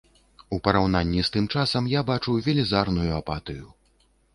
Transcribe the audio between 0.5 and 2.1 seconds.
У параўнанні з тым часам я